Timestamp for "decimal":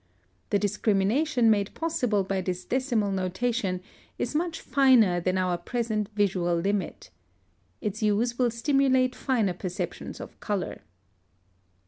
2.65-3.11